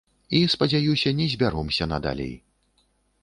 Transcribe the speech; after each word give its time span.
І, 0.37 0.39
спадзяюся, 0.53 1.13
не 1.19 1.27
збяромся 1.35 1.89
надалей. 1.93 2.31